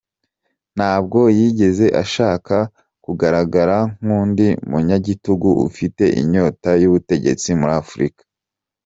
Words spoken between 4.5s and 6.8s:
munyagitugu ufite inyota